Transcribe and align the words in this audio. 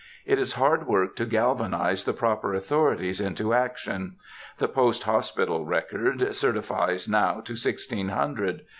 It 0.25 0.39
is 0.39 0.53
hard 0.53 0.87
work 0.87 1.15
to 1.17 1.25
galvanize 1.27 2.05
the 2.05 2.13
proper 2.13 2.55
authorities 2.55 3.21
into 3.21 3.53
action. 3.53 4.15
The 4.57 4.67
post 4.67 5.03
hospital 5.03 5.63
record 5.63 6.35
certifies 6.35 7.07
now 7.07 7.39
to 7.41 7.55
sixteen 7.55 8.07
hundred. 8.09 8.65